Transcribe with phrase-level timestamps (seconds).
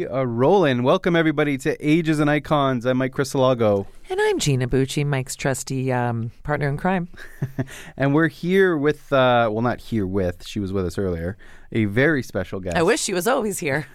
[0.00, 0.82] We are rolling.
[0.82, 2.86] Welcome everybody to Ages and Icons.
[2.86, 3.84] I'm Mike Crisolago.
[4.08, 7.10] And I'm Gina Bucci, Mike's trusty um, partner in crime.
[7.98, 11.36] and we're here with, uh, well, not here with, she was with us earlier,
[11.70, 12.78] a very special guest.
[12.78, 13.88] I wish she was always here.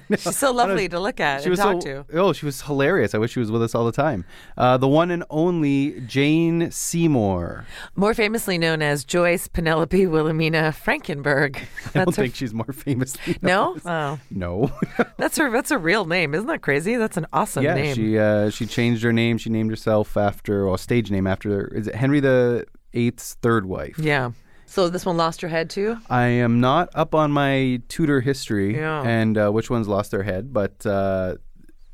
[0.18, 2.18] She's so lovely to look at she and was talk so, to.
[2.18, 3.14] Oh, she was hilarious.
[3.14, 4.24] I wish she was with us all the time.
[4.56, 7.66] Uh, the one and only Jane Seymour.
[7.96, 11.56] More famously known as Joyce Penelope Wilhelmina Frankenberg.
[11.94, 13.16] I don't her- think she's more famous.
[13.40, 13.76] No?
[13.84, 14.18] Oh.
[14.30, 14.70] No.
[15.16, 16.34] That's her that's a real name.
[16.34, 16.96] Isn't that crazy?
[16.96, 17.94] That's an awesome yeah, name.
[17.94, 19.38] she uh, she changed her name.
[19.38, 23.66] She named herself after, or well, stage name after, is it Henry the Eighth's third
[23.66, 23.98] wife?
[23.98, 24.32] yeah.
[24.72, 25.98] So this one lost her head too?
[26.08, 29.02] I am not up on my Tudor history Yeah.
[29.02, 31.34] and uh, which ones lost their head, but uh,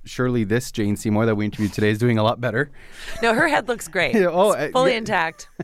[0.05, 2.71] surely this Jane Seymour that we interviewed today is doing a lot better.
[3.21, 4.15] No, her head looks great.
[4.17, 4.99] Oh, It's fully yeah.
[4.99, 5.49] intact.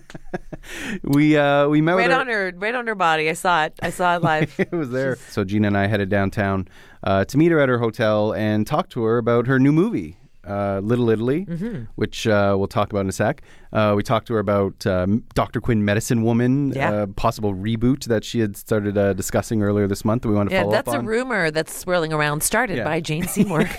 [1.04, 2.20] We uh, we met Right with her.
[2.20, 3.28] on her right on her body.
[3.28, 3.74] I saw it.
[3.82, 4.54] I saw it live.
[4.58, 5.16] it was there.
[5.28, 6.66] So Gina and I headed downtown
[7.04, 10.16] uh, to meet her at her hotel and talk to her about her new movie.
[10.46, 11.84] Uh, Little Italy, Mm-hmm.
[11.96, 13.42] which uh, we'll talk about in a sec.
[13.72, 15.60] Uh, we talked to her about um, Dr.
[15.60, 16.90] Quinn, Medicine Woman, Yeah.
[16.92, 20.50] uh, possible reboot that she had started uh, discussing earlier this month that we want
[20.50, 22.84] to Yeah, follow that's a rumor that's swirling around, started Yeah.
[22.84, 23.68] by Jane Seymour.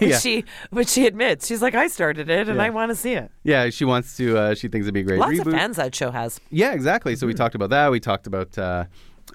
[0.00, 0.18] Yeah.
[0.18, 1.46] she which she admits.
[1.46, 2.64] She's like, I started it and Yeah.
[2.64, 3.30] I want to see it.
[3.42, 4.36] Yeah, she wants to.
[4.38, 5.46] Uh, she thinks it'd be a great Lots reboot.
[5.46, 6.40] of fans that show has.
[6.50, 7.16] Yeah, exactly.
[7.16, 7.90] So we talked about that.
[7.90, 8.84] We talked about uh,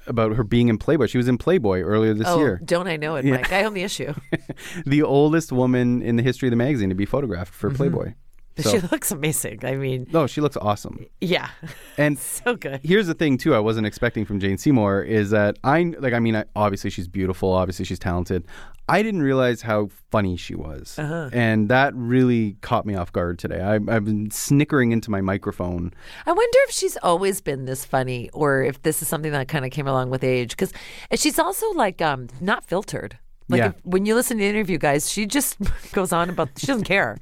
[0.08, 1.08] about her being in Playboy.
[1.08, 2.62] She was in Playboy earlier this oh, year.
[2.64, 3.34] don't I know it, Yeah.
[3.34, 3.52] Mike?
[3.52, 4.14] I own the issue.
[4.86, 7.78] the oldest woman in the history of the magazine to be photographed for mm-hmm.
[7.78, 8.14] Playboy.
[8.64, 9.60] So, she looks amazing.
[9.64, 11.06] I mean, no, she looks awesome.
[11.22, 11.50] yeah,
[11.98, 12.82] And so good.
[12.84, 13.54] here's the thing too.
[13.56, 16.14] I wasn't expecting from Jane Seymour is that I like.
[16.14, 17.52] I mean, I, obviously she's beautiful.
[17.54, 18.46] Obviously she's talented.
[18.88, 21.30] I didn't realize how funny she was, Uh-huh.
[21.32, 23.62] and that really caught me off guard today.
[23.62, 25.94] I, I've been snickering into my microphone.
[26.26, 29.64] I wonder if she's always been this funny, or if this is something that kind
[29.64, 30.50] of came along with age.
[30.58, 30.74] Because
[31.14, 33.20] she's also like um, not filtered.
[33.50, 33.68] Like Yeah.
[33.70, 35.58] if, when you listen to the interview, guys, she just
[35.92, 36.50] goes on about.
[36.58, 37.18] She doesn't care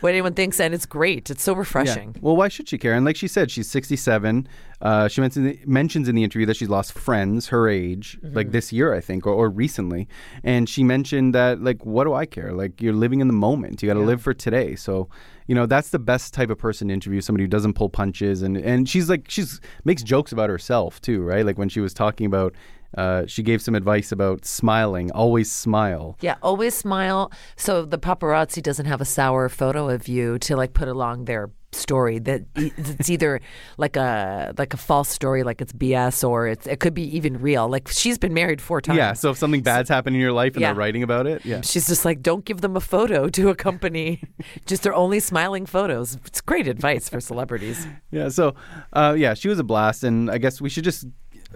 [0.00, 1.30] what anyone thinks, and it's great.
[1.30, 2.12] It's so refreshing.
[2.14, 2.20] Yeah.
[2.22, 2.92] Well, why should she care?
[2.94, 4.46] And like she said, she's 67.
[4.82, 8.36] Uh, she mentions, mentions in the interview that she's lost friends her age, Mm-hmm.
[8.36, 10.06] like this year, I think, or, or recently.
[10.44, 12.52] And she mentioned that, like, what do I care?
[12.52, 13.82] Like, you're living in the moment.
[13.82, 14.74] You got to live for today.
[14.76, 15.08] So,
[15.46, 18.42] you know, that's the best type of person to interview somebody who doesn't pull punches.
[18.42, 21.44] And, and she's like, she's makes jokes about herself, too, right?
[21.46, 22.54] Like when she was talking about,
[22.96, 26.16] uh, she gave some advice about smiling, always smile.
[26.20, 27.30] Yeah, always smile.
[27.56, 31.50] So the paparazzi doesn't have a sour photo of you to like put along their
[31.72, 32.18] story.
[32.18, 33.40] That it's either
[33.76, 37.38] like a like a false story, like it's BS, or it's it could be even
[37.38, 37.68] real.
[37.68, 38.96] Like she's been married four times.
[38.96, 39.12] Yeah.
[39.12, 40.68] So if something bad's happened in your life and Yeah.
[40.68, 41.60] they're writing about it, yeah.
[41.60, 44.22] She's just like, don't give them a photo to a company.
[44.66, 46.16] just they're only smiling photos.
[46.24, 47.86] It's great advice for celebrities.
[48.12, 48.54] Yeah, so
[48.94, 51.04] uh, yeah, she was a blast, and I guess we should just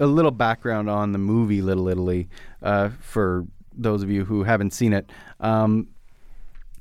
[0.01, 2.29] a little background on the movie Little Italy
[2.63, 5.11] uh, for those of you who haven't seen it.
[5.39, 5.89] Um,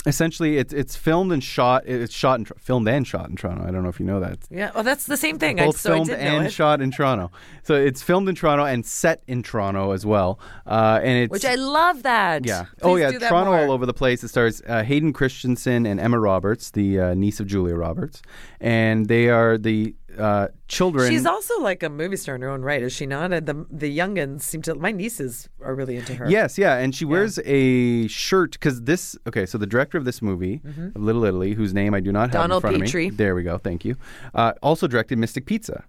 [0.05, 1.85] essentially, it's it's filmed and shot.
[1.85, 3.67] It's shot and filmed and shot in Toronto.
[3.67, 4.39] I don't know if you know that.
[4.49, 5.59] Yeah, well, that's the same thing.
[5.59, 7.31] I, Both so I filmed did know and shot in Toronto.
[7.63, 10.39] So it's filmed in Toronto and set in Toronto as well.
[10.65, 12.45] Uh, and it's Which I love that.
[12.45, 12.63] yeah.
[12.63, 14.23] Please oh yeah, Toronto all over the place.
[14.23, 18.21] It stars uh, Hayden Christensen and Emma Roberts, the uh, niece of Julia Roberts,
[18.59, 21.09] and they are the uh, children.
[21.11, 23.31] She's also like a movie star in her own right, is she not?
[23.33, 24.75] And the the youngins seem to.
[24.75, 26.29] My nieces are really into her.
[26.29, 29.17] Yes, yeah, and she wears a shirt because this.
[29.27, 30.61] Okay, so the director of this movie,
[30.95, 32.41] of Little Italy, whose name I do not have Mm-hmm.
[32.41, 33.05] Donald in front Petrie.
[33.07, 33.17] of me.
[33.17, 33.57] There we go.
[33.57, 33.95] Thank you.
[34.33, 35.83] Uh, also directed Mystic Pizza,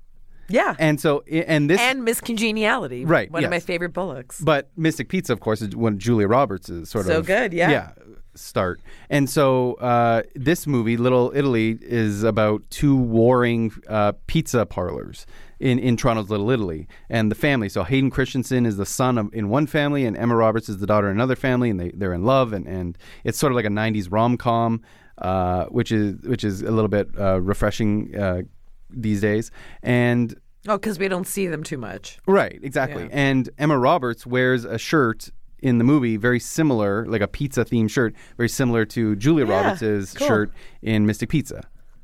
[0.50, 0.74] yeah.
[0.78, 1.80] and so and this.
[1.80, 4.40] and Miss Congeniality, Right, One of my favorite bullocks.
[4.40, 7.70] but Mystic Pizza, of course, is when Julia Roberts is sort So of good, yeah.
[7.70, 7.90] yeah
[8.34, 8.80] start.
[9.08, 15.26] And so uh, this movie, Little Italy, is about two warring uh, pizza parlors
[15.58, 17.68] in, in Toronto's Little Italy and the family.
[17.68, 20.86] So Hayden Christensen is the son of, in one family, and Emma Roberts is the
[20.86, 22.52] daughter in another family, and they, they're in love.
[22.52, 24.82] And, and it's sort of like a 90s rom com,
[25.18, 28.42] uh, which, is, which is a little bit uh, refreshing uh,
[28.92, 29.50] these days.
[29.82, 30.34] And
[30.68, 32.18] oh, because we don't see them too much.
[32.26, 33.04] Right, exactly.
[33.04, 33.08] Yeah.
[33.12, 35.30] And Emma Roberts wears a shirt
[35.62, 39.74] in the movie very similar, like a pizza themed shirt, very similar to Julia Yeah,
[39.74, 40.26] Roberts' cool.
[40.26, 40.52] shirt
[40.82, 41.62] in Mystic Pizza.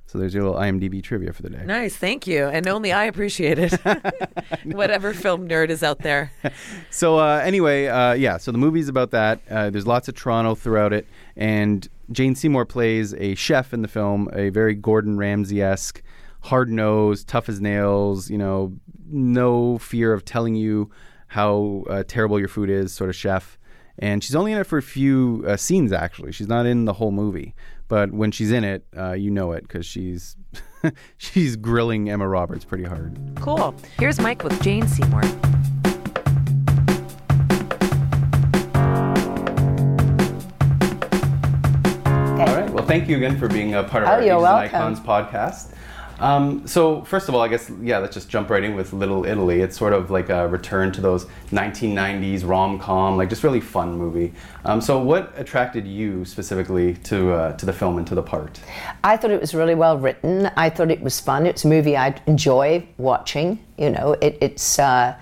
[0.08, 1.64] So there's your little IMDb trivia for the day.
[1.64, 2.46] Nice, thank you.
[2.46, 3.72] And only I appreciate it.
[4.64, 6.30] Whatever film nerd is out there.
[6.90, 8.38] So uh, anyway, uh, yeah.
[8.38, 9.40] So the movie's about that.
[9.50, 11.06] Uh, there's lots of Toronto throughout it,
[11.36, 16.02] and Jane Seymour plays a chef in the film, a very Gordon Ramsay esque
[16.46, 18.30] hard nosed, tough as nails.
[18.30, 18.72] You know,
[19.08, 20.90] no fear of telling you
[21.28, 23.58] how uh, terrible your food is, sort of chef.
[23.98, 25.92] And she's only in it for a few uh, scenes.
[25.92, 27.54] Actually, she's not in the whole movie.
[27.88, 30.36] But when she's in it, uh, you know it because she's
[31.18, 33.16] she's grilling Emma Roberts pretty hard.
[33.36, 33.74] Cool.
[33.98, 35.22] Here's Mike with Jane Seymour.
[42.38, 42.68] All right.
[42.70, 44.74] Well, thank you again for being a part of Oh, our you're Ages and welcome.
[44.76, 45.72] Icons podcast.
[46.18, 49.26] Um, so, first of all, I guess, yeah, let's just jump right in with Little
[49.26, 49.60] Italy.
[49.60, 53.96] It's sort of like a return to those 1990s rom com, like just really fun
[53.96, 54.32] movie.
[54.64, 58.60] Um, so, what attracted you specifically to, uh, to the film and to the part?
[59.04, 60.46] I thought it was really well written.
[60.56, 61.46] I thought it was fun.
[61.46, 63.58] It's a movie I enjoy watching.
[63.76, 65.14] You know, it, it's uh,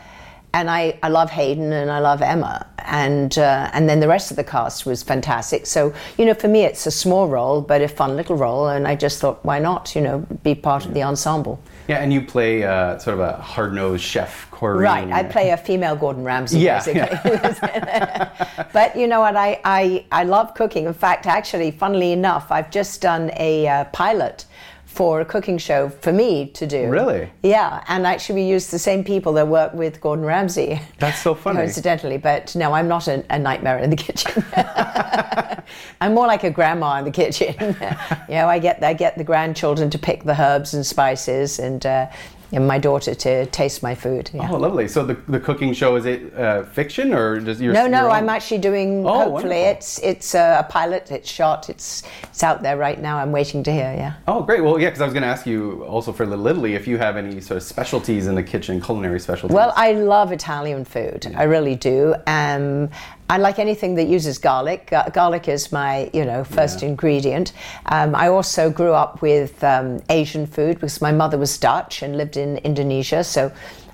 [0.54, 4.30] and I, I love Hayden and I love Emma and uh, and then the rest
[4.30, 5.66] of the cast was fantastic.
[5.66, 8.86] So you know, for me, it's a small role but a fun little role, and
[8.86, 9.94] I just thought, why not?
[9.94, 11.58] You know, be part of the ensemble.
[11.88, 14.80] Yeah, and you play uh, sort of a hard nosed chef, Corrine.
[14.80, 18.64] Right, I play a female Gordon Ramsay, Yeah, basically.
[18.72, 19.36] but you know what?
[19.36, 20.86] I, I, I love cooking.
[20.86, 24.46] In fact, actually, funnily enough, I've just done a uh, pilot
[24.94, 26.88] for a cooking show for me to do.
[26.88, 27.28] Really?
[27.42, 30.80] Yeah, and actually, we use the same people that work with Gordon Ramsay.
[31.00, 31.56] That's so funny.
[31.56, 34.44] Coincidentally, but no, I'm not a, a nightmare in the kitchen.
[36.00, 37.54] I'm more like a grandma in the kitchen.
[38.28, 41.84] you know, I get I get the grandchildren to pick the herbs and spices, and,
[41.84, 42.06] uh,
[42.54, 44.30] and my daughter to taste my food.
[44.32, 44.50] Yeah.
[44.50, 44.88] Oh, lovely.
[44.88, 48.10] So, the, the cooking show, is it uh, fiction or just your No, no, your
[48.10, 49.04] I'm actually doing.
[49.06, 49.76] Oh, hopefully, wonderful.
[49.76, 51.10] it's it's uh, a pilot.
[51.10, 51.68] It's shot.
[51.68, 53.18] It's it's out there right now.
[53.18, 53.92] I'm waiting to hear.
[53.96, 54.14] Yeah.
[54.28, 54.62] Oh, great.
[54.62, 56.98] Well, yeah, because I was going to ask you also for Little Italy if you
[56.98, 59.54] have any sort of specialties in the kitchen, culinary specialties.
[59.54, 61.32] Well, I love Italian food.
[61.36, 62.14] I really do.
[62.26, 62.90] Um,
[63.28, 64.88] I like anything that uses garlic.
[64.90, 67.52] Ga- garlic is my, you know, first ingredient.
[67.86, 72.16] Um, I also grew up with um, Asian food because my mother was Dutch and
[72.16, 73.24] lived in Indonesia.
[73.24, 73.50] So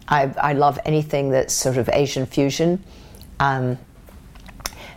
[0.09, 2.82] I, I love anything that's sort of Asian fusion.
[3.38, 3.79] Um,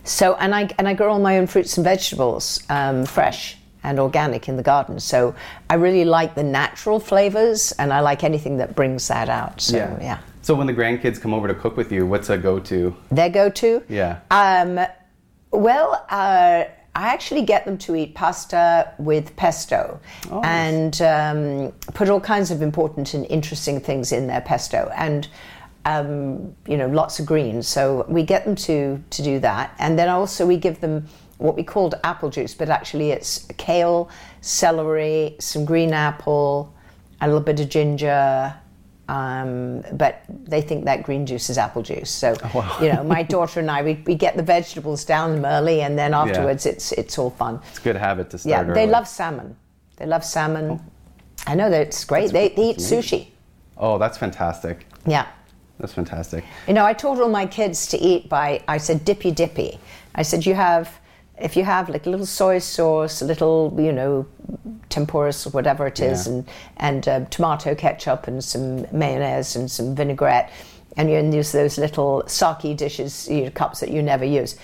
[0.04, 4.00] so and I and I grow all my own fruits and vegetables, um, fresh and
[4.00, 5.00] organic in the garden.
[5.00, 5.36] So
[5.70, 9.62] I really like the natural flavors, and I like anything that brings that out.
[9.62, 12.94] So yeah, So when the grandkids come over to cook with you, what's a go-to?
[13.10, 13.82] their go-to.
[13.88, 14.20] Yeah.
[14.30, 14.78] Um,
[15.52, 22.10] well, uh, I actually get them to eat pasta with pesto, Oh, and um, put
[22.10, 25.28] all kinds of important and interesting things in their pesto, and
[25.86, 27.68] um, you know, lots of greens.
[27.68, 31.08] So we get them to to do that, and then also we give them
[31.38, 34.10] what we called apple juice, but actually it's kale,
[34.42, 36.74] celery, some green apple,
[37.22, 38.54] a little bit of ginger.
[39.10, 42.10] Um, but they think that green juice is apple juice.
[42.10, 42.36] So,
[42.82, 45.98] you know, my daughter and I, we, we get the vegetables down them early, and
[46.00, 47.60] then afterwards it's it's all fun.
[47.70, 48.50] It's a good habit to start.
[48.50, 48.92] Yeah, start they early.
[48.92, 49.56] love salmon.
[49.98, 50.80] They love salmon.
[51.46, 52.32] I know that it's great.
[52.32, 53.28] They, they eat sushi.
[53.78, 54.86] Oh, that's fantastic.
[55.06, 55.28] Yeah.
[55.80, 56.46] That's fantastic.
[56.68, 59.80] You know, I told all my kids to eat by, I said, dippy dippy.
[60.16, 61.00] I said, you have,
[61.40, 64.26] if you have like a little soy sauce, a little, you know,
[64.90, 66.34] tempura or whatever it is, Yeah.
[66.34, 66.48] and,
[66.78, 70.52] and uh, tomato ketchup and some mayonnaise and some vinaigrette,
[70.96, 74.56] and you use those little sake dishes, you know, cups that you never use.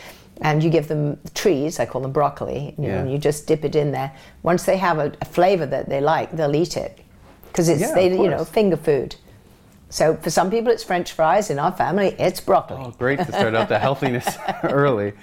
[0.42, 3.00] And you give them trees, I call them broccoli, you know, Yeah.
[3.02, 4.12] and you just dip it in there.
[4.44, 7.00] Once they have a, a flavor that they like, they'll eat it.
[7.48, 9.16] Because it's, Yeah, they, you know, finger food.
[9.90, 11.50] So for some people it's French fries.
[11.50, 12.78] In our family, it's broccoli.
[12.80, 14.28] Oh, great to start out the healthiness
[14.64, 15.14] early.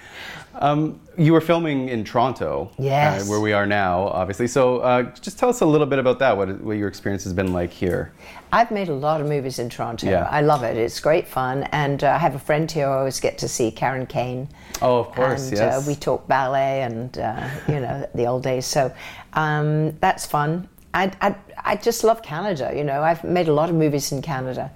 [0.59, 3.23] Um, you were filming in Toronto, Yes.
[3.23, 4.47] uh, where we are now, obviously.
[4.47, 6.35] So, uh, just tell us a little bit about that.
[6.37, 8.11] What, what your experience has been like here?
[8.51, 10.07] I've made a lot of movies in Toronto.
[10.09, 10.27] Yeah.
[10.31, 10.77] I love it.
[10.77, 12.87] It's great fun, and uh, I have a friend here.
[12.87, 14.47] I always get to see Karen Kain.
[14.81, 15.83] Oh, of course, and, yes.
[15.85, 18.65] Uh, we talk ballet and uh, you know the old days.
[18.65, 18.93] So
[19.33, 20.69] um, that's fun.
[20.93, 22.71] I, I I just love Canada.
[22.75, 24.71] You know, I've made a lot of movies in Canada.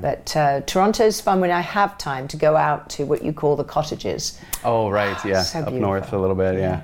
[0.00, 3.56] But uh, Toronto's fun when I have time to go out to what you call
[3.56, 4.38] the cottages.
[4.64, 5.80] Oh, right, yeah, So up beautiful.
[5.80, 6.82] north a little bit, yeah.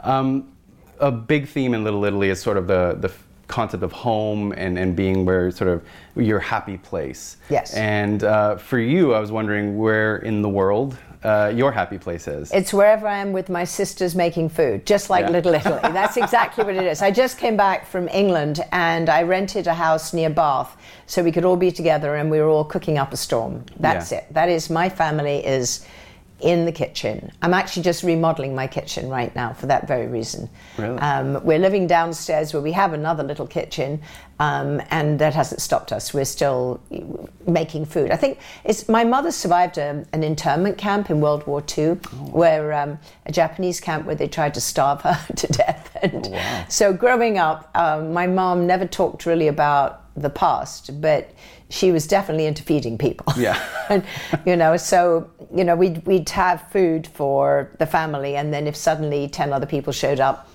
[0.00, 0.52] Um,
[1.00, 3.12] a big theme in Little Italy is sort of the the
[3.48, 5.82] concept of home and, and being where sort of
[6.16, 7.36] your happy place.
[7.48, 7.74] Yes.
[7.74, 12.26] And uh, for you, I was wondering where in the world uh, your happy place
[12.28, 12.52] is.
[12.52, 15.30] It's wherever I am with my sisters making food, just like Yeah.
[15.30, 15.80] Little Italy.
[15.82, 17.02] That's exactly what it is.
[17.02, 21.32] I just came back from England and I rented a house near Bath so we
[21.32, 23.64] could all be together and we were all cooking up a storm.
[23.78, 24.18] That's Yeah.
[24.18, 24.26] it.
[24.34, 25.84] That is my family is
[26.40, 27.32] in the kitchen.
[27.40, 30.50] I'm actually just remodeling my kitchen right now for that very reason.
[30.76, 30.98] Really?
[30.98, 34.02] Um, we're living downstairs where we have another little kitchen,
[34.38, 36.12] um, and that hasn't stopped us.
[36.12, 36.80] We're still
[37.46, 38.10] making food.
[38.10, 41.94] I think it's my mother survived a, an internment camp in World War II,
[42.32, 45.96] where um, a Japanese camp where they tried to starve her to death.
[46.02, 46.36] And
[46.68, 51.30] so growing up, um, my mom never talked really about the past, but
[51.68, 53.32] she was definitely into feeding people.
[53.36, 53.62] Yeah.
[53.88, 54.04] and,
[54.44, 58.76] you know, so, you know, we'd, we'd have food for the family, and then if
[58.76, 60.48] suddenly 10 other people showed up,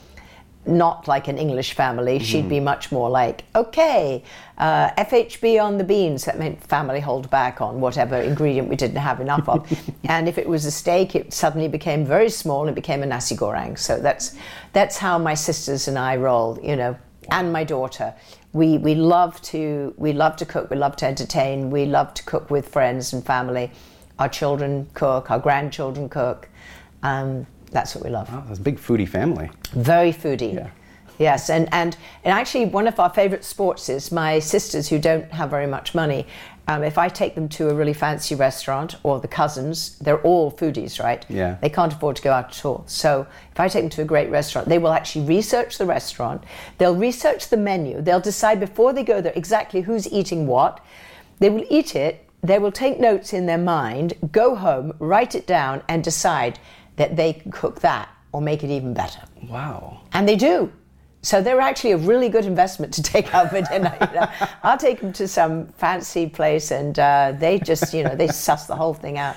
[0.66, 4.24] not like an English family, she'd be much more like, okay,
[4.60, 6.26] uh, FHB on the beans.
[6.26, 9.68] That meant family hold back on whatever ingredient we didn't have enough of.
[10.04, 13.36] and if it was a steak, it suddenly became very small and became a nasi
[13.36, 13.78] goreng.
[13.78, 14.36] So that's
[14.74, 16.96] that's how my sisters and I roll, you know,
[17.32, 18.14] and my daughter.
[18.54, 20.70] We we love to we love to cook.
[20.70, 21.72] We love to entertain.
[21.72, 23.72] We love to cook with friends and family.
[24.20, 25.32] Our children cook.
[25.32, 26.50] Our grandchildren cook.
[27.04, 28.32] Um, that's what we love.
[28.32, 29.50] Wow, that's a big foodie family.
[29.72, 30.56] Very foodie.
[30.56, 30.70] Yeah.
[31.18, 35.32] Yes, and, and, and actually, one of our favorite sports is my sisters who don't
[35.32, 36.26] have very much money.
[36.68, 40.52] Um, if I take them to a really fancy restaurant, or the cousins, they're all
[40.52, 41.26] foodies, right?
[41.30, 41.58] Yeah.
[41.62, 42.84] They can't afford to go out at all.
[42.88, 46.44] So if I take them to a great restaurant, they will actually research the restaurant.
[46.78, 48.02] They'll research the menu.
[48.02, 50.84] They'll decide before they go there exactly who's eating what.
[51.40, 52.28] They will eat it.
[52.44, 56.60] They will take notes in their mind, go home, write it down, and decide
[56.96, 59.22] that they can cook that or make it even better.
[59.48, 60.02] Wow.
[60.14, 60.72] And they do.
[61.24, 63.96] So they're actually a really good investment to take out for dinner.
[64.02, 64.28] You know?
[64.64, 68.66] I'll take them to some fancy place, and uh, they just, you know, they suss
[68.66, 69.36] the whole thing out.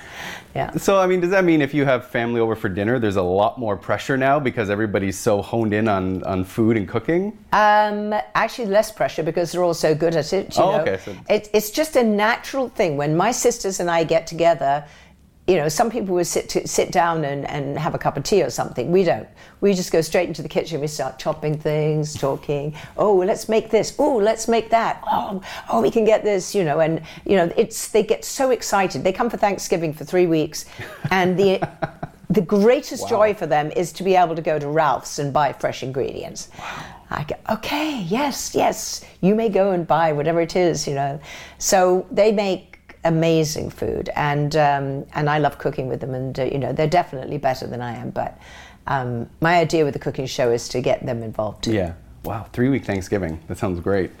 [0.55, 0.71] Yeah.
[0.77, 3.21] So, I mean, does that mean if you have family over for dinner, there's a
[3.21, 7.37] lot more pressure now because everybody's so honed in on, on food and cooking?
[7.51, 10.55] Um, actually, less pressure because they're all so good at it.
[10.57, 10.81] You Oh, know?
[10.81, 12.97] okay, so- it, it's just a natural thing.
[12.97, 14.85] When my sisters and I get together,
[15.47, 18.23] you know, some people would sit to, sit down and, and have a cup of
[18.23, 18.91] tea or something.
[18.91, 19.27] We don't.
[19.61, 20.81] We just go straight into the kitchen.
[20.81, 22.75] We start chopping things, talking.
[22.97, 23.95] Oh, let's make this.
[23.99, 25.03] Oh, let's make that.
[25.05, 26.55] Oh, oh, we can get this.
[26.55, 29.03] You know, and you know, it's they get so excited.
[29.03, 30.65] They come for Thanksgiving for three weeks,
[31.11, 31.61] and the
[32.29, 35.53] the greatest joy for them is to be able to go to Ralph's and buy
[35.53, 36.49] fresh ingredients.
[37.11, 41.19] I go, okay, yes, yes, you may go and buy whatever it is, you know.
[41.59, 42.74] So they make
[43.05, 46.87] amazing food, and um, and I love cooking with them, and uh, you know they're
[46.87, 48.09] definitely better than I am.
[48.09, 48.37] But
[48.87, 51.63] um, my idea with the cooking show is to get them involved.
[51.63, 51.73] Too.
[51.73, 51.93] Yeah.
[52.23, 52.47] Wow.
[52.51, 53.39] Three week Thanksgiving.
[53.47, 54.11] That sounds great.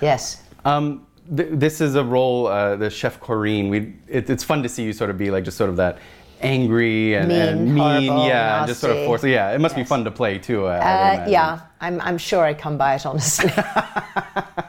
[0.00, 0.42] Yes.
[0.64, 3.70] Um, th- this is a role, uh, the chef Corrine.
[3.70, 5.98] We, it, it's fun to see you sort of be like just sort of that
[6.40, 7.76] angry and Mean, and mean,
[8.08, 9.24] horrible, yeah, and just sort of force.
[9.24, 10.66] Yeah, it must be fun to play too.
[10.66, 10.72] Uh,
[11.24, 13.50] Uh, yeah, I'm, I'm sure I come by it honestly.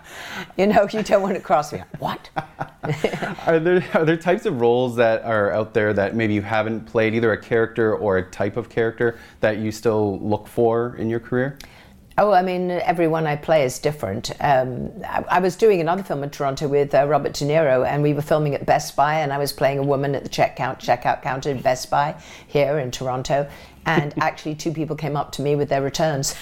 [0.58, 1.82] you know, you don't want to cross me.
[2.00, 2.30] What?
[3.46, 6.86] Are there are there types of roles that are out there that maybe you haven't
[6.86, 11.10] played, either a character or a type of character that you still look for in
[11.10, 11.58] your career?
[12.18, 14.32] Oh, I mean, everyone I play is different.
[14.40, 18.02] Um, I, I was doing another film in Toronto with uh, Robert De Niro, and
[18.02, 20.56] we were filming at Best Buy, and I was playing a woman at the check
[20.56, 22.16] count, checkout counter at Best Buy
[22.48, 23.50] here in Toronto.
[23.86, 26.36] And actually, two people came up to me with their returns.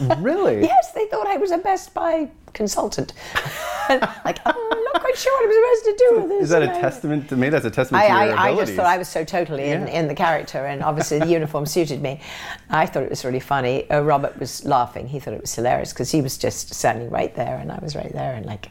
[0.18, 0.62] Really?
[0.62, 3.12] yes, they thought I was a Best Buy consultant.
[3.88, 6.42] like, oh, I'm not quite sure what I'm supposed to do with this.
[6.44, 6.80] Is that a know.
[6.80, 7.48] testament to me?
[7.48, 9.82] That's a testament I, to your I, I just thought I was so totally in,
[9.82, 10.00] Yeah.
[10.00, 12.20] in the character, and obviously the uniform suited me.
[12.70, 13.88] I thought it was really funny.
[13.90, 15.06] Uh, Robert was laughing.
[15.08, 17.94] He thought it was hilarious because he was just standing right there, and I was
[17.94, 18.70] right there, and like,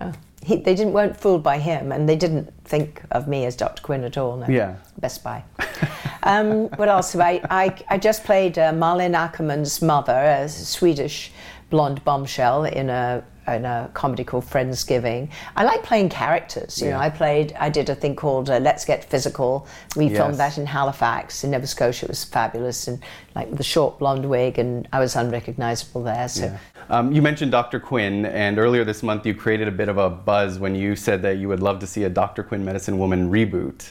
[0.00, 0.12] oh.
[0.46, 3.82] He, they didn't weren't fooled by him, and they didn't think of me as Dr.
[3.82, 4.36] Quinn at all.
[4.36, 4.46] No.
[4.46, 4.76] Yeah.
[4.98, 5.42] Best Buy.
[6.22, 7.40] um, what else have I?
[7.50, 11.32] I, I just played uh, Malin Akerman's mother, a Swedish
[11.68, 15.28] blonde bombshell in a in a comedy called Friendsgiving.
[15.56, 16.80] I like playing characters.
[16.80, 17.54] You know, I played.
[17.58, 19.66] I did a thing called uh, Let's Get Physical.
[19.96, 20.16] We Yes.
[20.16, 22.06] filmed that in Halifax, in Nova Scotia.
[22.06, 23.02] It was fabulous, and
[23.34, 26.28] like with the short blonde wig, and I was unrecognizable there.
[26.28, 26.44] So.
[26.46, 26.58] Yeah.
[26.88, 27.80] Um, you mentioned Dr.
[27.80, 31.20] Quinn, and earlier this month you created a bit of a buzz when you said
[31.22, 32.44] that you would love to see a Dr.
[32.44, 33.90] Quinn Medicine Woman reboot.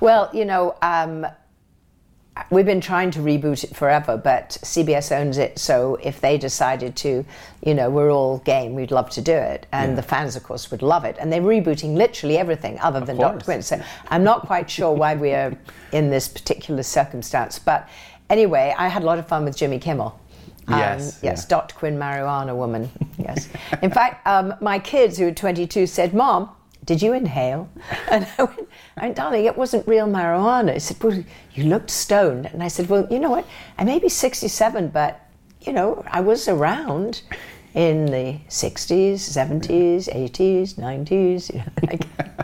[0.00, 1.26] Well, you know, um,
[2.50, 5.58] we've been trying to reboot it forever, but CBS owns it.
[5.58, 7.24] So if they decided to,
[7.64, 9.66] you know, we're all game, we'd love to do it.
[9.72, 11.16] And the fans, of course, would love it.
[11.20, 13.32] And they're rebooting literally everything other than course.
[13.32, 13.44] Dr.
[13.44, 13.62] Quinn.
[13.62, 15.56] So I'm not quite sure why we're
[15.92, 17.58] in this particular circumstance.
[17.58, 17.88] But
[18.28, 20.18] anyway, I had a lot of fun with Jimmy Kimmel.
[20.66, 21.48] Um, Yes, yes, yeah.
[21.48, 21.74] Dr.
[21.74, 22.90] Quinn Marijuana woman.
[23.18, 23.48] Yes.
[23.82, 26.50] In fact, um, my kids who are 22 said, Mom,
[26.84, 27.68] did you inhale?
[28.10, 30.74] And I went, I went, darling, it wasn't real marijuana.
[30.74, 31.24] He said, well,
[31.54, 32.46] you looked stoned.
[32.46, 33.46] And I said, well, you know what?
[33.78, 35.20] I may be 67, but,
[35.62, 37.22] you know, I was around
[37.74, 41.52] in the 60s, 70s, 80s, 90s.
[41.52, 42.06] You know, like,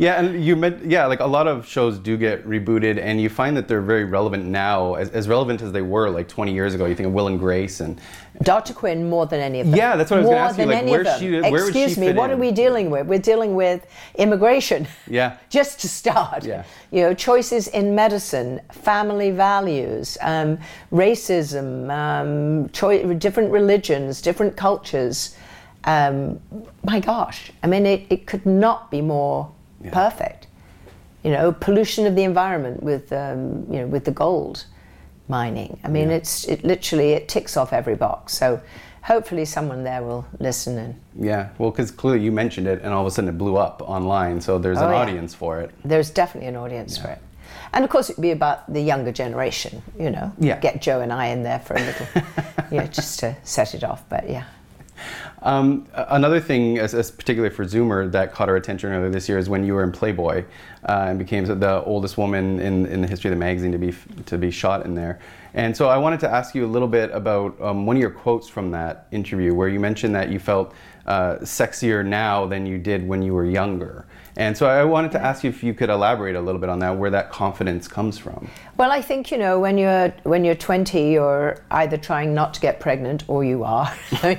[0.00, 3.28] Yeah, and you meant yeah, like a lot of shows do get rebooted, and you
[3.28, 6.74] find that they're very relevant now, as, as relevant as they were like 20 years
[6.74, 6.86] ago.
[6.86, 8.00] You think of Will and Grace, and
[8.42, 8.72] Dr.
[8.72, 9.76] Quinn more than any of them.
[9.76, 12.12] Yeah, that's what I was more gonna ask you, like, where she- where Excuse me,
[12.14, 12.38] what in?
[12.38, 13.08] are we dealing with?
[13.08, 14.86] We're dealing with immigration.
[15.06, 15.36] Yeah.
[15.50, 16.46] Just to start.
[16.46, 16.64] Yeah.
[16.90, 20.56] You know, choices in medicine, family values, um,
[20.90, 25.36] racism, um, choi- different religions, different cultures.
[25.84, 26.40] Um,
[26.84, 29.50] my gosh, I mean, it, it could not be more
[29.92, 30.46] perfect.
[31.22, 34.64] You know, pollution of the environment with um, you know with the gold
[35.28, 35.78] mining.
[35.84, 38.32] I mean, it's it literally it ticks off every box.
[38.34, 38.60] So
[39.02, 43.02] hopefully someone there will listen and yeah, well, because clearly you mentioned it, and all
[43.02, 44.96] of a sudden it blew up online, so there's Oh, an yeah.
[44.98, 45.70] audience for it.
[45.84, 47.18] there's definitely an audience for it.
[47.72, 50.32] And of course, it'd be about the younger generation, you know.
[50.40, 50.58] Yeah.
[50.58, 52.06] Get Joe and I in there for a little,
[52.72, 54.08] yeah, just to set it off.
[54.08, 54.44] But yeah.
[55.42, 59.38] Um, another thing, as, as particularly for Zoomer, that caught our attention earlier this year
[59.38, 60.44] is when you were in Playboy
[60.88, 63.94] uh, and became the oldest woman in, in the history of the magazine to be
[64.26, 65.18] to be shot in there.
[65.54, 68.10] And so I wanted to ask you a little bit about um, one of your
[68.10, 70.74] quotes from that interview, where you mentioned that you felt
[71.06, 74.06] uh, sexier now than you did when you were younger.
[74.40, 76.78] And so I wanted to ask you if you could elaborate a little bit on
[76.78, 78.48] that, where that confidence comes from.
[78.78, 82.60] Well, I think you know when you're when you're 20, you're either trying not to
[82.62, 83.94] get pregnant or you are.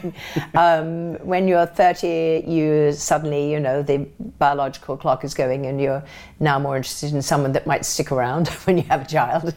[0.56, 4.00] um, when you're 30, you suddenly you know the
[4.40, 6.04] biological clock is going, and you're
[6.40, 9.54] now more interested in someone that might stick around when you have a child.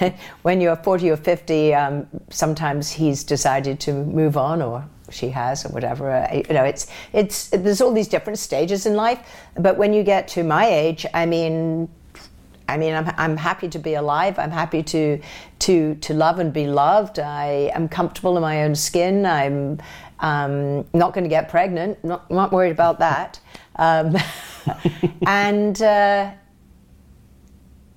[0.40, 5.64] when you're 40 or 50, um, sometimes he's decided to move on or she has
[5.64, 9.20] or whatever uh, you know it's it's there's all these different stages in life
[9.58, 11.88] but when you get to my age i mean
[12.68, 14.38] I mean, I'm, I'm happy to be alive.
[14.38, 15.20] I'm happy to,
[15.60, 17.18] to, to love and be loved.
[17.18, 19.26] I am comfortable in my own skin.
[19.26, 19.80] I'm
[20.20, 22.02] um, not going to get pregnant.
[22.02, 23.38] Not, not worried about that.
[23.76, 24.16] Um,
[25.26, 26.30] and, uh,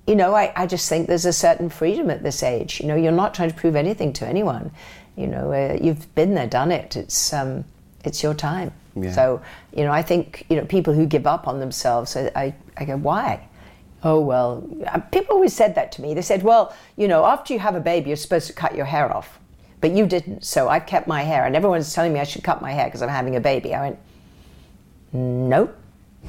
[0.06, 2.80] you know, I, I just think there's a certain freedom at this age.
[2.80, 4.70] You know, you're not trying to prove anything to anyone.
[5.18, 6.96] You know, uh, you've been there, done it.
[6.96, 7.64] It's, um,
[8.04, 8.72] it's your time.
[8.94, 9.12] Yeah.
[9.12, 9.42] So,
[9.74, 12.84] you know, I think, you know, people who give up on themselves, I, I, I
[12.84, 13.48] go, why?
[14.04, 14.64] Oh, well,
[15.10, 16.14] people always said that to me.
[16.14, 18.86] They said, well, you know, after you have a baby, you're supposed to cut your
[18.86, 19.40] hair off.
[19.80, 21.44] But you didn't, so I kept my hair.
[21.44, 23.74] And everyone's telling me I should cut my hair because I'm having a baby.
[23.74, 23.98] I went,
[25.12, 25.76] nope.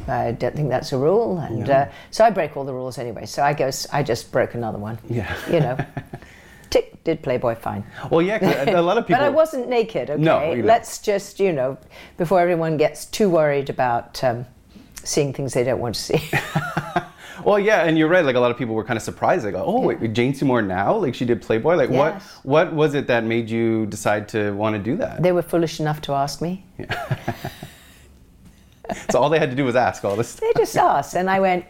[0.07, 3.25] I don't think that's a rule, and uh, so I break all the rules anyway.
[3.25, 4.97] So I guess I just broke another one.
[5.09, 5.35] Yeah.
[5.51, 5.77] you know,
[6.69, 9.19] tick did Playboy fine, Well, yeah, a lot of people.
[9.21, 10.09] but I wasn't naked.
[10.09, 10.67] Okay, No, you know.
[10.67, 11.77] let's just you know,
[12.17, 14.45] before everyone gets too worried about um,
[15.03, 16.21] seeing things they don't want to see.
[17.45, 18.25] Well, yeah, and you're right.
[18.25, 19.45] Like a lot of people were kind of surprised.
[19.45, 20.97] Like, oh, wait, Jane Seymour now?
[20.97, 21.75] Like she did Playboy.
[21.75, 22.15] Like, what?
[22.15, 22.39] Yes.
[22.43, 25.23] What was it that made you decide to want to do that?
[25.23, 26.65] they were foolish enough to ask me.
[26.77, 27.35] Yeah.
[29.09, 30.33] so all they had to do was ask all this.
[30.35, 31.63] They just asked, and I went,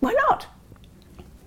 [0.00, 0.46] "Why not?"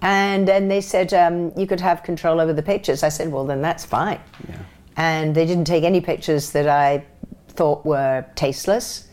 [0.02, 3.46] And then they said, um, "You could have control over the pictures." I said, "Well,
[3.46, 4.56] then that's fine." Yeah.
[4.98, 7.04] And they didn't take any pictures that I
[7.50, 9.08] thought were tasteless.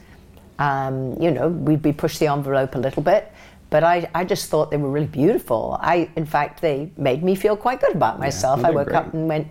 [0.58, 3.30] Um, you know, we, we pushed the envelope a little bit,
[3.70, 5.78] but I, I just thought they were really beautiful.
[5.80, 8.60] I, in fact, they made me feel quite good about myself.
[8.62, 8.96] they're I woke great.
[8.96, 9.46] up and went,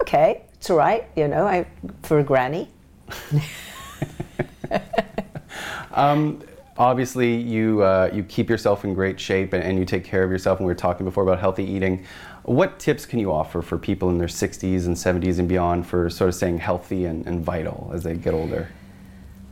[0.00, 1.66] "Okay, it's all right." You know, I
[2.02, 2.68] for a granny.
[6.78, 10.30] Obviously, you uh, you keep yourself in great shape and, and you take care of
[10.30, 10.58] yourself.
[10.58, 12.04] And we were talking before about healthy eating.
[12.42, 16.08] What tips can you offer for people in their 60s and 70s and beyond for
[16.10, 18.68] sort of staying healthy and, and vital as they get older?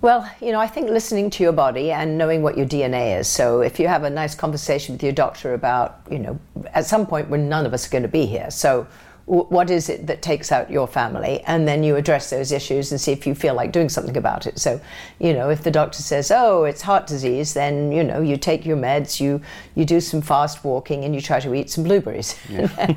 [0.05, 3.27] Well, you know, I think listening to your body and knowing what your DNA is.
[3.27, 6.39] So if you have a nice conversation with your doctor about, you know,
[6.75, 8.51] at some point when none of us are going to be here.
[8.51, 8.87] So
[9.27, 11.41] what is it that takes out your family?
[11.47, 14.47] And then you address those issues and see if you feel like doing something about
[14.47, 14.59] it.
[14.59, 14.81] So,
[15.19, 18.67] you know, if the doctor says, oh, it's heart disease, then, you know, you take
[18.67, 19.41] your meds, you,
[19.75, 22.39] you do some fast walking and you try to eat some blueberries.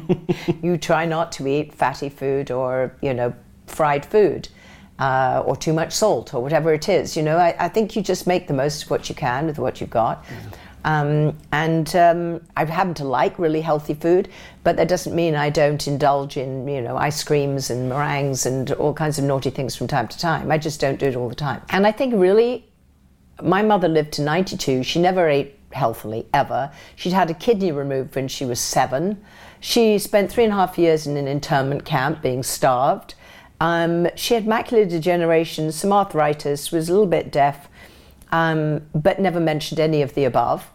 [0.62, 3.34] you try not to eat fatty food or, you know,
[3.68, 4.50] fried food
[5.00, 7.16] uh, or too much salt or whatever it is.
[7.16, 9.60] You know, I, I think you just make the most of what you can with
[9.60, 10.26] what you've got.
[10.86, 14.30] Um, and um, I happen to like really healthy food,
[14.64, 18.72] but that doesn't mean I don't indulge in, you know, ice creams and meringues and
[18.74, 20.52] all kinds of naughty things from time to time.
[20.52, 21.62] I just don't do it all the time.
[21.70, 22.66] And I think really,
[23.42, 24.84] my mother lived to 92.
[24.84, 26.72] She never ate healthily, ever.
[26.96, 29.24] She'd had a kidney removed when she was seven.
[29.60, 33.16] She spent three and a half years in an internment camp being starved.
[33.60, 37.68] Um, she had macular degeneration, some arthritis, was a little bit deaf,
[38.32, 40.70] um, but never mentioned any of the above.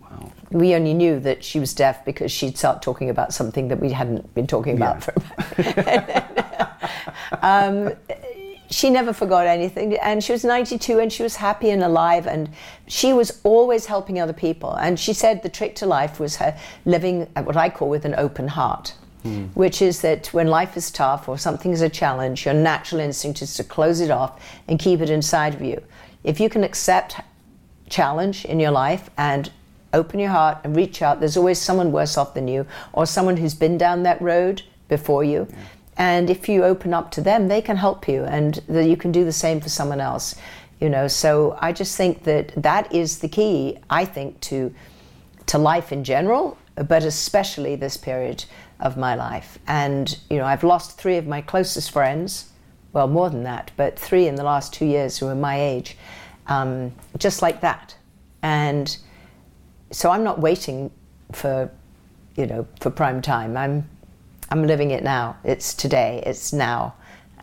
[0.00, 0.32] Wow.
[0.50, 3.90] We only knew that she was deaf because she'd start talking about something that we
[3.92, 5.06] hadn't been talking about
[5.58, 6.20] Yeah.
[6.20, 7.92] for um,
[8.70, 12.48] she never forgot anything and she was 92 and she was happy and alive and
[12.86, 16.56] she was always helping other people and she said the trick to life was her
[16.86, 18.94] living at what i call with an open heart
[19.54, 23.40] which is that when life is tough or something is a challenge your natural instinct
[23.42, 25.80] is to close it off and keep it inside of you
[26.24, 27.16] if you can accept
[27.88, 29.50] challenge in your life and
[29.92, 33.36] open your heart and reach out there's always someone worse off than you or someone
[33.36, 35.46] who's been down that road before you.
[35.96, 39.12] And if you open up to them they can help you and that you can
[39.12, 40.34] do the same for someone else
[40.80, 41.06] you know.
[41.08, 44.74] So i just think that that is the key i think to
[45.46, 46.56] to life in general
[46.88, 48.44] but especially this period
[48.80, 49.58] of my life.
[49.66, 52.51] And you know i've lost three of my closest friends
[52.92, 55.96] well more than that but three in the last two years who are my age
[56.46, 57.94] um, just like that
[58.42, 58.98] and
[59.90, 60.90] so i'm not waiting
[61.32, 61.70] for
[62.36, 63.88] you know for prime time i'm
[64.50, 66.94] i'm living it now it's today it's now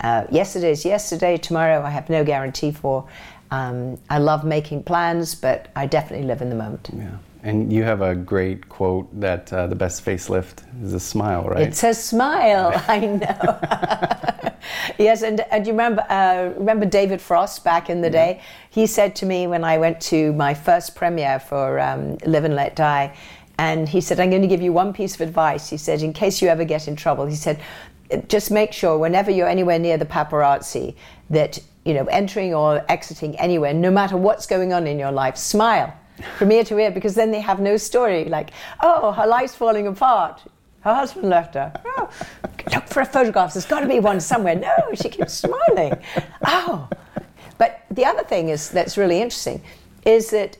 [0.01, 3.07] uh, yesterday is yesterday tomorrow i have no guarantee for
[3.51, 7.17] um, i love making plans but i definitely live in the moment Yeah.
[7.41, 11.61] And you have a great quote that uh, the best facelift is a smile, right?
[11.61, 12.73] It's a smile.
[12.89, 14.35] I know.
[14.97, 18.41] yes, and, and you remember uh, remember David Frost back in the day?
[18.69, 22.55] He said to me when I went to my first premiere for um, Live and
[22.55, 23.15] Let Die,
[23.57, 26.13] and he said, "I'm going to give you one piece of advice." He said, "In
[26.13, 27.59] case you ever get in trouble," he said,
[28.27, 30.95] "just make sure whenever you're anywhere near the paparazzi
[31.29, 35.37] that you know entering or exiting anywhere, no matter what's going on in your life,
[35.37, 35.93] smile."
[36.37, 38.51] From ear to ear, because then they have no story like,
[38.81, 40.41] oh, her life's falling apart.
[40.81, 41.73] Her husband left her.
[41.85, 42.09] Oh,
[42.73, 43.53] look for a photograph.
[43.53, 44.55] There's got to be one somewhere.
[44.55, 45.93] No, she keeps smiling.
[46.45, 46.87] Oh.
[47.57, 49.61] But the other thing is that's really interesting
[50.05, 50.57] is that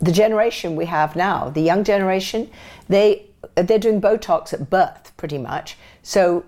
[0.00, 2.50] the generation we have now, the young generation,
[2.88, 5.76] they they're doing Botox at birth pretty much.
[6.02, 6.44] So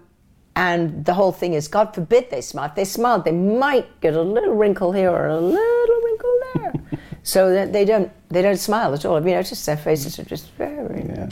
[0.56, 2.66] and the whole thing is, God forbid they smile.
[2.66, 6.72] If they smiled, they might get a little wrinkle here or a little wrinkle there.
[7.24, 9.16] so that they don't they don't smile at all.
[9.16, 11.28] Have you noticed their faces are just very yeah.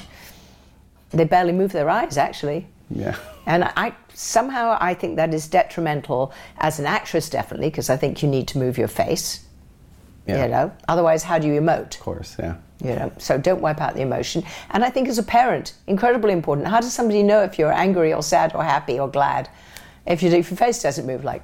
[1.12, 2.66] They barely move their eyes actually.
[2.90, 3.16] Yeah.
[3.46, 8.22] And I somehow I think that is detrimental as an actress, definitely, because I think
[8.22, 9.44] you need to move your face.
[10.26, 10.44] Yeah.
[10.44, 11.94] You know, otherwise, how do you emote?
[11.94, 12.56] Of course, yeah.
[12.82, 14.44] You know, so don't wipe out the emotion.
[14.70, 16.68] And I think as a parent, incredibly important.
[16.68, 19.48] How does somebody know if you're angry or sad or happy or glad?
[20.06, 21.42] If, you, if your face doesn't move, like,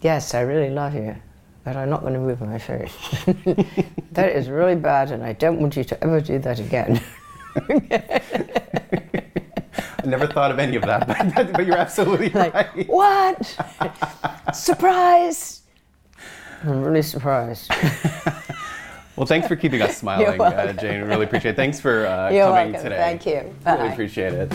[0.00, 1.16] yes, I really love you,
[1.64, 2.94] but I'm not going to move my face.
[4.12, 7.02] that is really bad, and I don't want you to ever do that again.
[10.00, 12.88] I never thought of any of that, but, but you're absolutely like, right.
[12.88, 13.56] what?
[14.54, 15.62] Surprise!
[16.64, 17.70] I'm really surprised.
[19.16, 20.76] Well, thanks for keeping us smiling, You're uh, welcome.
[20.78, 21.02] Jane.
[21.02, 21.56] Really appreciate it.
[21.56, 22.90] Thanks for uh, You're coming welcome.
[22.90, 22.96] today.
[22.98, 23.52] Thank you.
[23.66, 24.52] Really appreciate it.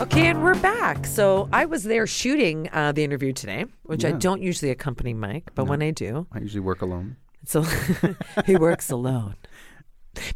[0.00, 1.06] Okay, and we're back.
[1.06, 5.50] So I was there shooting uh, the interview today, which I don't usually accompany Mike,
[5.54, 7.16] but when I do, I usually work alone.
[7.46, 7.62] So
[8.46, 9.36] he works alone.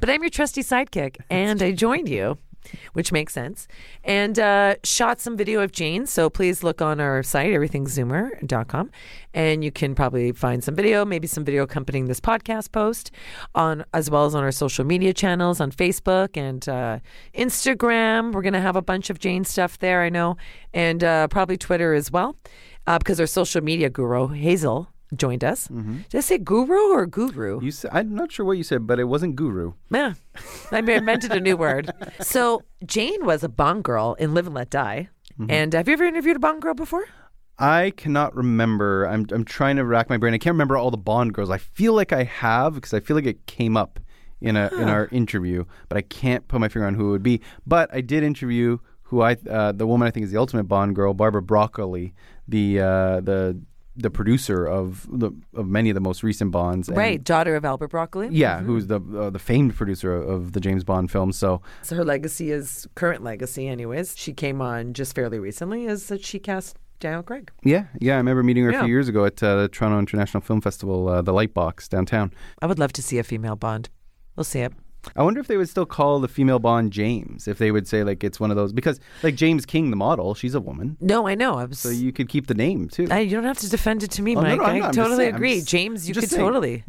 [0.01, 2.39] But I'm your trusty sidekick, and I joined you,
[2.93, 3.69] which makes sense,
[4.03, 6.07] and uh, shot some video of Jane.
[6.07, 8.91] So please look on our site, everythingzoomer.com,
[9.35, 13.11] and you can probably find some video, maybe some video accompanying this podcast post,
[13.55, 16.99] on as well as on our social media channels on Facebook and uh,
[17.35, 18.33] Instagram.
[18.33, 20.37] We're gonna have a bunch of Jane stuff there, I know,
[20.75, 22.37] and uh, probably Twitter as well,
[22.87, 25.69] uh, because our social media guru Hazel joined us.
[25.69, 27.63] Did I say guru or guru?
[27.63, 29.73] You said, I'm not sure what you said, but it wasn't guru.
[29.91, 30.15] Yeah,
[30.71, 31.91] I invented a new word.
[32.21, 35.09] So Jane was a Bond girl in Live and Let Die.
[35.49, 37.05] And have you ever interviewed a Bond girl before?
[37.59, 39.05] I cannot remember.
[39.07, 40.35] I'm I'm trying to rack my brain.
[40.35, 41.51] I can't remember all the Bond girls.
[41.51, 44.01] I feel like I have because I feel like it came up
[44.41, 47.23] in a in our interview, but I can't put my finger on who it would
[47.23, 47.41] be.
[47.67, 50.95] But I did interview who I uh, the woman I think is the ultimate Bond
[50.95, 52.15] girl, Barbara Broccoli,
[52.47, 53.61] the uh, the
[54.01, 56.89] the producer of the of many of the most recent Bonds.
[56.89, 58.29] and- Right, daughter of Albert Broccoli.
[58.31, 61.37] Yeah, who's the uh, the famed producer of the James Bond films.
[61.37, 64.17] So So her legacy is current legacy, anyways.
[64.17, 67.51] She came on just fairly recently as that she cast Daniel Craig.
[67.63, 70.41] yeah, yeah, I remember meeting her a few years ago at uh, the Toronto International
[70.41, 72.33] Film Festival, uh, the Lightbox downtown.
[72.61, 73.89] I would love to see a female Bond.
[74.35, 74.73] We'll see it.
[75.17, 78.05] I wonder if they would still call the female Bond James, if they would say
[78.05, 81.27] like it's one of those because like James King, the model, she's a woman, No,
[81.27, 81.55] I know.
[81.55, 81.79] I was.
[81.81, 83.09] so you could keep the name too.
[83.11, 84.59] I, you don't have to defend it to me, Oh, Mike.
[84.59, 84.95] no, I'm I not.
[84.95, 85.35] Totally saying.
[85.35, 85.57] Agree.
[85.57, 86.41] just- James, you could saying.
[86.43, 86.85] totally.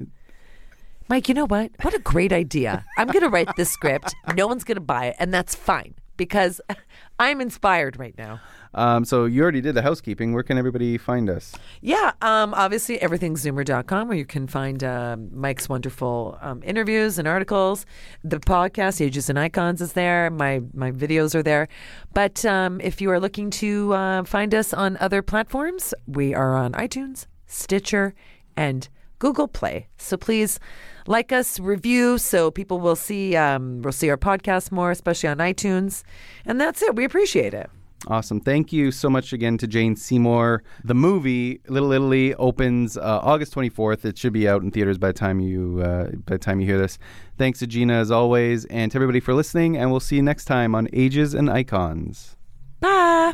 [1.07, 1.71] Mike, you know what?
[1.81, 2.85] What a great idea.
[2.97, 4.13] I'm going to write this script.
[4.35, 5.95] No one's going to buy it, and that's fine.
[6.19, 6.61] Because
[7.19, 8.39] I'm inspired right now.
[8.75, 10.33] Um, so you already did the housekeeping.
[10.33, 11.55] Where can everybody find us?
[11.81, 17.87] Yeah, um, obviously everythingzoomer.com where you can find uh, Mike's wonderful um, interviews and articles.
[18.23, 20.29] The podcast Ages and Icons is there.
[20.29, 21.67] My my videos are there.
[22.13, 26.55] But um, if you are looking to uh, find us on other platforms, we are
[26.55, 28.13] on iTunes, Stitcher,
[28.55, 28.87] and
[29.19, 29.87] Google Play.
[29.97, 30.59] So please
[31.07, 35.37] like us, review, so people will see um, will see our podcast more, especially on
[35.37, 36.03] iTunes.
[36.45, 36.95] And that's it.
[36.95, 37.69] We appreciate it.
[38.07, 38.39] Awesome.
[38.39, 40.63] Thank you so much again to Jane Seymour.
[40.85, 44.05] The movie Little Italy opens uh, August 24th.
[44.05, 46.65] It should be out in theaters by the time you uh, by the time you
[46.65, 46.97] hear this.
[47.37, 50.45] Thanks to Gina as always and to everybody for listening and we'll see you next
[50.45, 52.37] time on Ages and Icons.
[52.79, 53.33] Bye.